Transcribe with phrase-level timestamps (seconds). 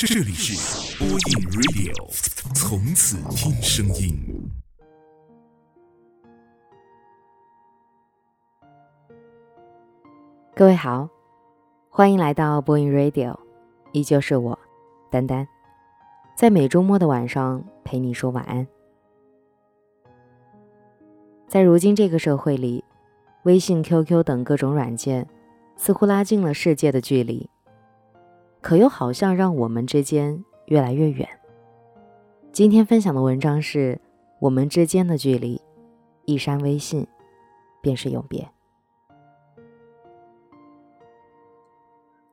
[0.00, 1.18] 这里是播音
[1.50, 1.92] Radio，
[2.54, 4.16] 从此听声音。
[10.54, 11.08] 各位好，
[11.90, 13.36] 欢迎来到播音 Radio，
[13.90, 14.56] 依旧是我
[15.10, 15.48] 丹丹，
[16.36, 18.64] 在每周末的晚上陪你说晚安。
[21.48, 22.84] 在如今这个社会里，
[23.42, 25.26] 微信、QQ 等各种软件
[25.74, 27.50] 似乎拉近了世界的距离，
[28.60, 31.28] 可又好像让我们之间越来越远。
[32.52, 34.00] 今天分享的文章是
[34.40, 35.60] 我们之间的距离，
[36.24, 37.06] 一删微信
[37.80, 38.48] 便是永别。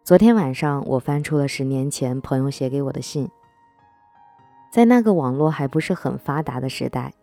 [0.04, 3.30] 昨天晚上，我翻出了十年前朋友写给我的信，
[4.72, 7.14] 在那个网络还不是很发达的时代。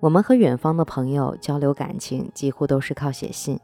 [0.00, 3.58] 我们和远方的朋友交流感情，几乎都是靠写信。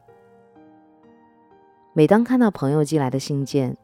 [1.97, 3.77] 每当看到朋友寄来的信件，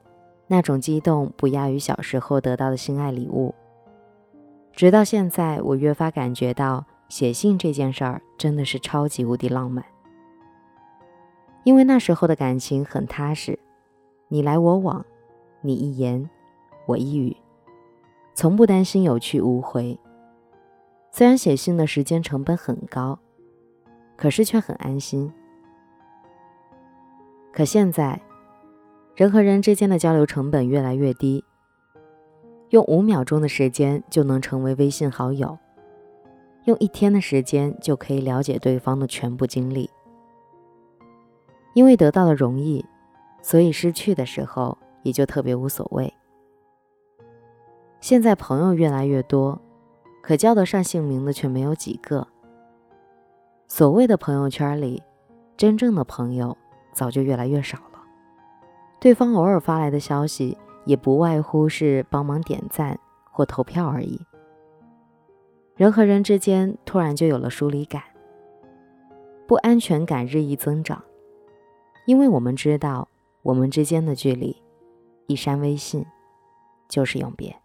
[0.47, 3.55] 那种激动不亚于小时候得到的心爱礼物。
[4.73, 9.85] 直到现在，我越发感觉到写信这件事儿真的是超级无敌浪漫。
[11.63, 13.57] 因为那时候的感情很踏实，
[14.27, 15.05] 你来我往，
[15.61, 16.29] 你一言，
[16.87, 17.37] 我一语，
[18.33, 19.97] 从不担心有去无回。
[21.11, 23.17] 虽然写信的时间成本很高，
[24.17, 25.31] 可是却很安心。
[27.51, 28.21] 可现在，
[29.15, 31.43] 人和人之间的交流成本越来越低，
[32.69, 35.57] 用五秒钟的时间就能成为微信好友，
[36.65, 39.89] 用一天的时间就可以了解对方的全部经历。
[41.73, 42.85] 因为得到的容易，
[43.41, 46.13] 所以失去的时候也就特别无所谓。
[47.99, 49.61] 现在朋友越来越多。
[50.23, 52.27] 可叫得上姓名的却没有几个。
[53.67, 55.01] 所谓的朋友圈里，
[55.57, 56.55] 真正的朋友
[56.91, 58.01] 早就越来越少了。
[58.99, 62.99] 对方偶尔发来的消息，也不外乎是帮忙点赞
[63.31, 64.19] 或投票而已。
[65.75, 68.03] 人和人之间突然就有了疏离感，
[69.47, 71.03] 不安全感日益增长，
[72.05, 73.07] 因为我们知道，
[73.41, 74.61] 我们之间的距离，
[75.25, 76.05] 一删微信，
[76.87, 77.55] 就是永别。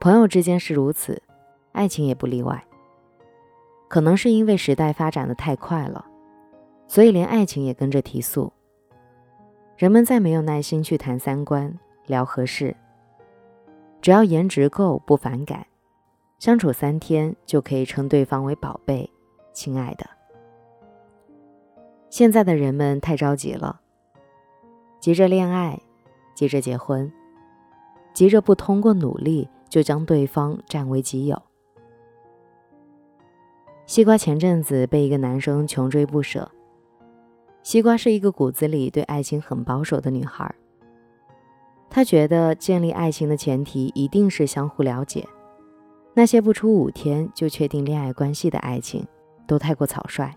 [0.00, 1.22] 朋友之间是如此，
[1.70, 2.64] 爱情也不例外。
[3.86, 6.04] 可能是因为时代发展的太快了，
[6.92, 8.52] 所以连爱情也跟着提速。
[9.78, 12.76] 人们再没有耐心去谈三观、聊合适，
[14.02, 15.66] 只要颜值够、不反感，
[16.38, 19.10] 相处三天就可以称对方为宝贝、
[19.54, 20.04] 亲爱的。
[22.10, 23.80] 现在的人们太着急了，
[25.00, 25.80] 急着恋爱，
[26.34, 27.10] 急着结婚，
[28.12, 29.48] 急着不通过努力。
[29.70, 31.42] 就将对方占为己有。
[33.86, 36.52] 西瓜前阵子被一个男生穷追不舍。
[37.62, 40.52] 西瓜是一个骨子里对爱情很保守的女孩，
[41.88, 45.26] 她觉得建立爱情的前提一定是相互了解，
[46.14, 49.06] 那些不出五天就确定恋爱关系的爱情
[49.46, 50.34] 都太过草率。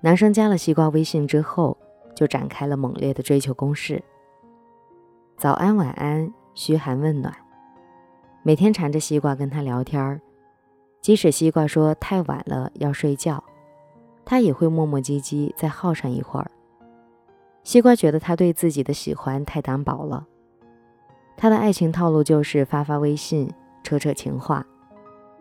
[0.00, 1.76] 男生加了西瓜微信之后，
[2.14, 4.02] 就展开了猛烈的追求攻势。
[5.36, 6.32] 早安，晚安。
[6.54, 7.34] 嘘寒问暖，
[8.44, 10.20] 每天缠着西瓜跟他聊天儿，
[11.00, 13.42] 即使西瓜说太晚了要睡觉，
[14.24, 16.50] 他也会磨磨唧唧再耗上一会儿。
[17.62, 20.26] 西瓜觉得他对自己的喜欢太单薄了，
[21.36, 23.50] 他的爱情套路就是发发微信，
[23.82, 24.66] 扯扯情话，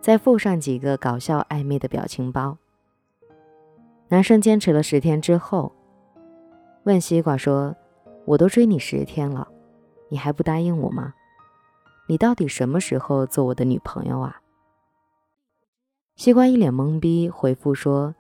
[0.02, 2.58] 再附上几个搞笑暧昧的表情包。
[4.10, 5.74] 男生坚持了十天之后，
[6.84, 7.76] 问西瓜说
[8.26, 9.48] ：“我都追你十天了。”
[10.10, 11.16] 你还不答应我吗？
[12.08, 14.42] 你到底什么时候做我的女朋友啊？
[16.16, 18.14] 西瓜一脸懵逼，回复说：“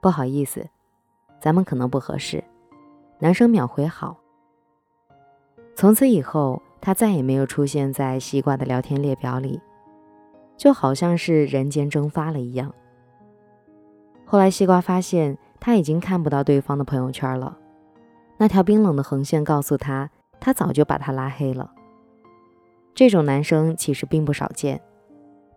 [0.00, 0.66] 不好意思，
[1.40, 2.42] 咱们可能不合适。”
[3.20, 4.16] 男生秒回好。
[5.74, 9.60] 从此以后，他再也没有出现在西瓜的聊天列表里，
[10.56, 12.72] 就好像是人间蒸发了一样。
[14.24, 17.58] 后来，西瓜发现他已经看不到对方的朋友圈了，
[18.36, 20.10] 那条冰冷的横线告诉他。
[20.40, 21.72] 他早就把他拉黑了。
[22.94, 24.80] 这种男生其实并不少见，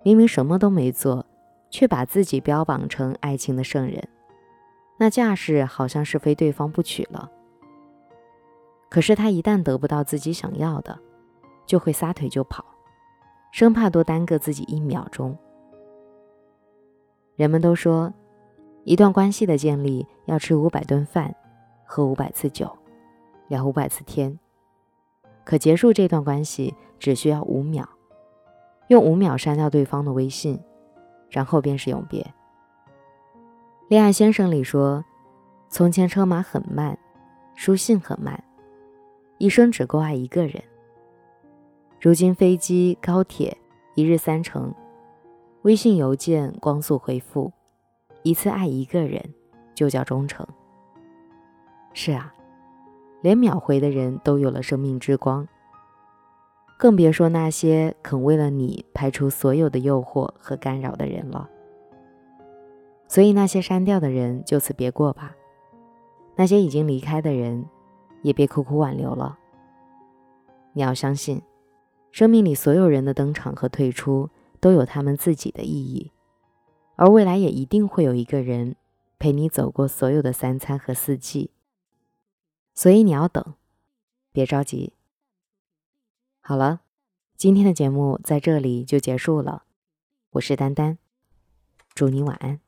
[0.01, 1.23] 明明什么都没做，
[1.69, 4.03] 却把自己标榜成爱情的圣人，
[5.01, 7.27] 那架势好像是非对方不娶了。
[8.87, 10.95] 可是他一旦得不到自己想要的，
[11.65, 12.63] 就会撒腿就跑，
[13.51, 15.35] 生怕多耽搁自己一秒钟。
[17.35, 18.13] 人们都说，
[18.83, 21.35] 一段关系的建立要吃五百顿饭，
[21.83, 22.71] 喝五百次酒，
[23.47, 24.37] 聊五百次天。
[25.43, 27.89] 可结束这段关系只需要五秒，
[28.89, 30.61] 用五秒删掉对方的微信，
[31.27, 32.21] 然后便是永别。
[33.91, 35.03] 《恋爱先生》里说
[35.67, 36.97] ：“从前车马很慢，
[37.55, 38.41] 书信很慢，
[39.37, 40.63] 一生只够爱一个人。
[41.99, 43.57] 如今飞机、高铁
[43.95, 44.73] 一日三程，
[45.63, 47.51] 微信、邮件光速回复，
[48.23, 49.21] 一次爱一个人
[49.75, 50.47] 就叫忠诚。
[51.91, 52.33] 是啊，
[53.19, 55.45] 连秒回的人都有了生命之光，
[56.79, 61.49] 更别说那些肯为了你排除所有的诱惑和干扰的人了。
[63.11, 65.35] 所以那些删掉的人就此别过吧，
[66.37, 67.67] 那些已经离开的人，
[68.21, 69.37] 也别苦苦挽留了。
[70.71, 71.41] 你要相信，
[72.09, 74.29] 生命里所有人的登场和退出
[74.61, 76.13] 都有他们自己的意义，
[76.95, 78.77] 而未来也一定会有一个人
[79.19, 81.51] 陪你走过所有的三餐和四季。
[82.73, 83.55] 所以你要等，
[84.31, 84.93] 别着急。
[86.39, 86.79] 好了，
[87.35, 89.65] 今天的节目在这里就结束了。
[90.29, 90.97] 我是丹丹，
[91.93, 92.61] 祝你晚安。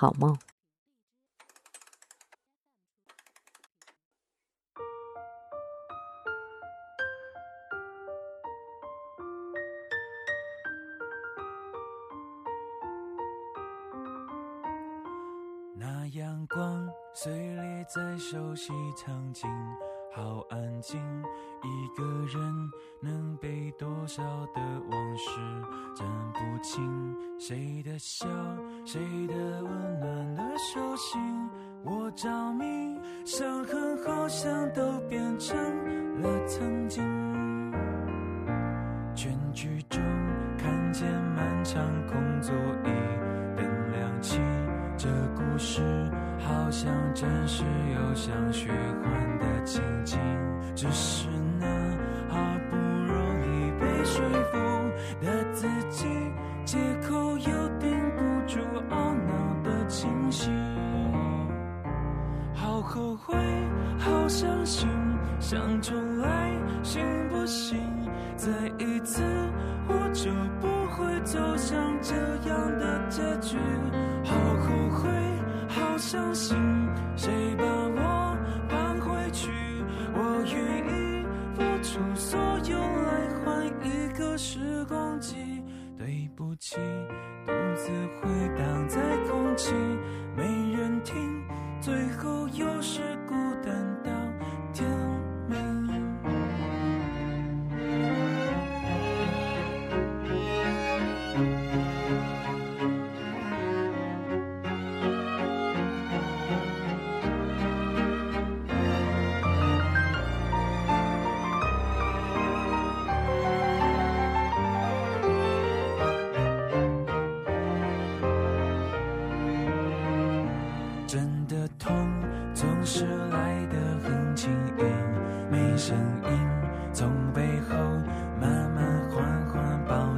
[0.00, 0.34] 好梦。
[15.74, 19.46] 那阳光碎裂在熟悉场景，
[20.14, 20.98] 好安静。
[21.62, 22.70] 一个人
[23.02, 24.22] 能被多少
[24.54, 25.30] 的往事
[25.94, 27.14] 占不清？
[27.38, 28.26] 谁的笑，
[28.84, 31.20] 谁的温暖的手心，
[31.84, 32.64] 我着迷。
[33.24, 35.56] 伤痕好像都变成
[36.20, 37.02] 了曾经。
[39.14, 40.00] 全剧终，
[40.58, 41.06] 看见
[41.36, 42.88] 漫长空座椅，
[43.56, 44.40] 灯亮起，
[44.96, 45.82] 这故事
[46.38, 50.18] 好像真实又像虚幻的情景，
[50.74, 51.28] 只是
[51.58, 51.66] 那
[63.00, 63.34] 后悔，
[63.98, 64.86] 好伤心，
[65.38, 66.52] 想重来
[66.82, 67.78] 行不行？
[68.36, 69.22] 再一次，
[69.88, 70.30] 我就
[70.60, 72.14] 不会走向这
[72.46, 73.56] 样的结局。
[74.22, 75.08] 好后悔，
[75.68, 76.58] 好伤心，
[77.16, 78.36] 谁把我
[78.68, 79.50] 搬回去？
[80.14, 81.24] 我愿意
[81.54, 82.38] 付出所
[82.68, 85.36] 有来换一个时光机。
[85.96, 86.76] 对不起，
[87.46, 89.74] 独自回荡在空气，
[90.36, 91.39] 没人听，
[91.80, 93.00] 最后又是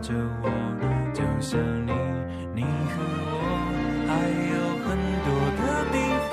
[0.02, 0.12] 着
[0.43, 0.50] 我，
[1.14, 1.93] 就像你，
[2.54, 2.94] 你和
[3.31, 3.34] 我
[4.08, 4.10] 还
[4.50, 5.31] 有很多
[5.62, 5.62] 的
[5.93, 5.96] 地
[6.28, 6.32] 方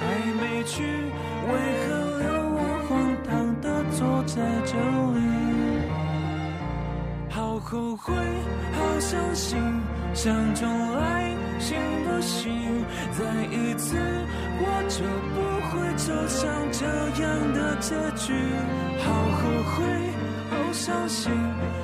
[0.00, 0.02] 还
[0.38, 0.84] 没去，
[1.48, 1.50] 为
[1.80, 1.88] 何
[2.20, 2.90] 留我荒
[3.26, 3.30] 唐
[3.62, 3.64] 的
[3.96, 4.36] 坐在
[4.66, 4.76] 这
[5.16, 5.18] 里？
[7.30, 8.12] 好后悔，
[8.72, 9.58] 好伤心，
[10.12, 12.52] 想重来行不行？
[13.12, 13.96] 再一次，
[14.60, 15.00] 我就
[15.32, 16.38] 不会走向
[16.70, 16.84] 这
[17.22, 17.24] 样
[17.54, 18.34] 的结局。
[19.02, 19.08] 好
[19.40, 19.40] 后
[19.72, 19.80] 悔，
[20.70, 21.32] 好伤心，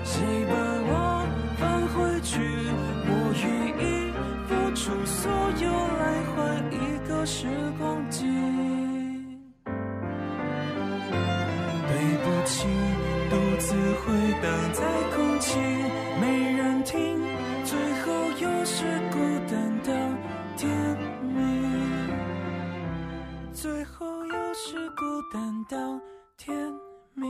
[0.04, 1.26] 谁把我
[1.58, 2.38] 放回去？
[3.08, 3.10] 我
[3.42, 3.44] 愿
[3.82, 4.14] 意
[4.46, 5.26] 付出所
[5.60, 5.66] 有
[5.98, 6.36] 来换
[6.70, 6.78] 一
[7.08, 7.48] 个时
[7.80, 8.22] 光机。
[11.88, 11.90] 对
[12.22, 12.68] 不起，
[13.28, 14.06] 独自回
[14.40, 14.84] 荡在
[15.16, 15.58] 空气，
[16.20, 17.20] 没人听，
[17.64, 19.18] 最后又是孤
[19.50, 19.90] 单到
[20.56, 20.70] 天
[21.24, 22.08] 明，
[23.52, 25.02] 最后又是孤
[25.32, 25.76] 单到
[26.36, 26.56] 天
[27.14, 27.26] 明。